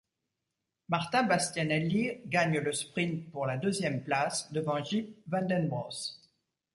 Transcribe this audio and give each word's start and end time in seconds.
Marta 0.89 1.21
Bastianelli 1.21 2.21
gagne 2.25 2.57
le 2.59 2.71
sprint 2.73 3.29
pour 3.29 3.45
la 3.45 3.57
deuxième 3.57 4.01
place 4.03 4.51
devant 4.51 4.83
Jip 4.83 5.15
van 5.27 5.43
den 5.45 5.67
Bos. 5.69 6.17